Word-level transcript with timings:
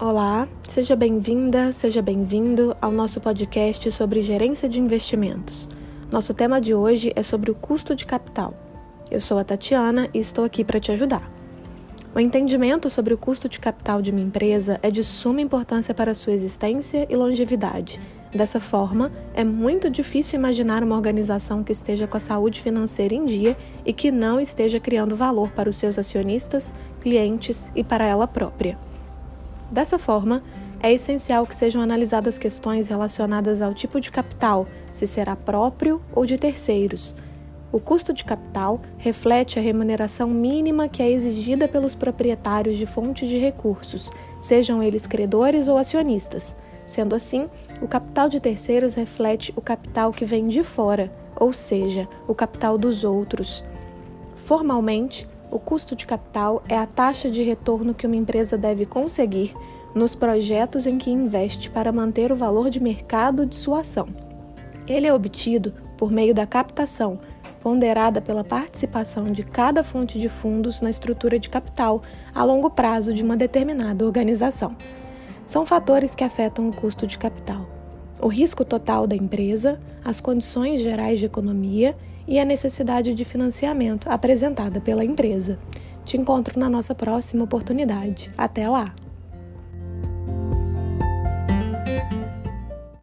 Olá, 0.00 0.46
seja 0.62 0.94
bem-vinda, 0.94 1.72
seja 1.72 2.00
bem-vindo 2.00 2.76
ao 2.80 2.92
nosso 2.92 3.20
podcast 3.20 3.90
sobre 3.90 4.22
gerência 4.22 4.68
de 4.68 4.78
investimentos. 4.78 5.68
Nosso 6.08 6.32
tema 6.32 6.60
de 6.60 6.72
hoje 6.72 7.12
é 7.16 7.22
sobre 7.24 7.50
o 7.50 7.54
custo 7.56 7.96
de 7.96 8.06
capital. 8.06 8.54
Eu 9.10 9.20
sou 9.20 9.40
a 9.40 9.44
Tatiana 9.44 10.08
e 10.14 10.20
estou 10.20 10.44
aqui 10.44 10.62
para 10.62 10.78
te 10.78 10.92
ajudar. 10.92 11.28
O 12.14 12.20
entendimento 12.20 12.88
sobre 12.88 13.12
o 13.12 13.18
custo 13.18 13.48
de 13.48 13.58
capital 13.58 14.00
de 14.00 14.12
uma 14.12 14.20
empresa 14.20 14.78
é 14.84 14.90
de 14.90 15.02
suma 15.02 15.40
importância 15.40 15.92
para 15.92 16.14
sua 16.14 16.32
existência 16.32 17.04
e 17.10 17.16
longevidade. 17.16 17.98
Dessa 18.30 18.60
forma, 18.60 19.10
é 19.34 19.42
muito 19.42 19.90
difícil 19.90 20.38
imaginar 20.38 20.84
uma 20.84 20.94
organização 20.94 21.64
que 21.64 21.72
esteja 21.72 22.06
com 22.06 22.16
a 22.16 22.20
saúde 22.20 22.62
financeira 22.62 23.16
em 23.16 23.24
dia 23.24 23.56
e 23.84 23.92
que 23.92 24.12
não 24.12 24.40
esteja 24.40 24.78
criando 24.78 25.16
valor 25.16 25.50
para 25.50 25.68
os 25.68 25.76
seus 25.76 25.98
acionistas, 25.98 26.72
clientes 27.00 27.68
e 27.74 27.82
para 27.82 28.04
ela 28.04 28.28
própria. 28.28 28.78
Dessa 29.70 29.98
forma, 29.98 30.42
é 30.80 30.92
essencial 30.92 31.46
que 31.46 31.54
sejam 31.54 31.82
analisadas 31.82 32.38
questões 32.38 32.88
relacionadas 32.88 33.60
ao 33.60 33.74
tipo 33.74 34.00
de 34.00 34.10
capital, 34.10 34.66
se 34.92 35.06
será 35.06 35.34
próprio 35.34 36.00
ou 36.14 36.24
de 36.24 36.38
terceiros. 36.38 37.14
O 37.70 37.78
custo 37.78 38.14
de 38.14 38.24
capital 38.24 38.80
reflete 38.96 39.58
a 39.58 39.62
remuneração 39.62 40.30
mínima 40.30 40.88
que 40.88 41.02
é 41.02 41.10
exigida 41.10 41.68
pelos 41.68 41.94
proprietários 41.94 42.76
de 42.78 42.86
fontes 42.86 43.28
de 43.28 43.36
recursos, 43.36 44.10
sejam 44.40 44.82
eles 44.82 45.06
credores 45.06 45.68
ou 45.68 45.76
acionistas. 45.76 46.56
Sendo 46.86 47.14
assim, 47.14 47.46
o 47.82 47.86
capital 47.86 48.30
de 48.30 48.40
terceiros 48.40 48.94
reflete 48.94 49.52
o 49.54 49.60
capital 49.60 50.10
que 50.10 50.24
vem 50.24 50.48
de 50.48 50.64
fora, 50.64 51.12
ou 51.36 51.52
seja, 51.52 52.08
o 52.26 52.34
capital 52.34 52.78
dos 52.78 53.04
outros. 53.04 53.62
Formalmente, 54.36 55.28
o 55.50 55.58
custo 55.58 55.96
de 55.96 56.06
capital 56.06 56.62
é 56.68 56.76
a 56.76 56.86
taxa 56.86 57.30
de 57.30 57.42
retorno 57.42 57.94
que 57.94 58.06
uma 58.06 58.16
empresa 58.16 58.56
deve 58.56 58.84
conseguir 58.86 59.54
nos 59.94 60.14
projetos 60.14 60.86
em 60.86 60.98
que 60.98 61.10
investe 61.10 61.70
para 61.70 61.92
manter 61.92 62.30
o 62.30 62.36
valor 62.36 62.70
de 62.70 62.80
mercado 62.80 63.46
de 63.46 63.56
sua 63.56 63.80
ação. 63.80 64.08
Ele 64.86 65.06
é 65.06 65.12
obtido 65.12 65.74
por 65.96 66.10
meio 66.10 66.34
da 66.34 66.46
captação, 66.46 67.18
ponderada 67.60 68.20
pela 68.20 68.44
participação 68.44 69.32
de 69.32 69.42
cada 69.42 69.82
fonte 69.82 70.18
de 70.18 70.28
fundos 70.28 70.80
na 70.80 70.90
estrutura 70.90 71.38
de 71.38 71.48
capital 71.48 72.02
a 72.34 72.44
longo 72.44 72.70
prazo 72.70 73.12
de 73.12 73.22
uma 73.22 73.36
determinada 73.36 74.04
organização. 74.04 74.76
São 75.44 75.66
fatores 75.66 76.14
que 76.14 76.22
afetam 76.22 76.68
o 76.68 76.74
custo 76.74 77.06
de 77.06 77.18
capital: 77.18 77.66
o 78.20 78.28
risco 78.28 78.64
total 78.64 79.06
da 79.06 79.16
empresa, 79.16 79.78
as 80.04 80.20
condições 80.20 80.80
gerais 80.80 81.18
de 81.18 81.26
economia 81.26 81.96
e 82.26 82.38
a 82.38 82.44
necessidade 82.44 83.14
de 83.14 83.24
financiamento 83.24 84.08
apresentada 84.10 84.80
pela 84.80 85.04
empresa. 85.04 85.58
Te 86.04 86.16
encontro 86.16 86.58
na 86.58 86.68
nossa 86.68 86.94
próxima 86.94 87.44
oportunidade. 87.44 88.30
Até 88.36 88.68
lá! 88.68 88.94